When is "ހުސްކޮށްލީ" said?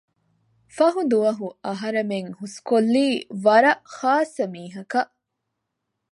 2.39-3.05